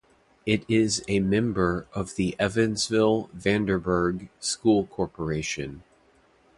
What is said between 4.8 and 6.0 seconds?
Corporation.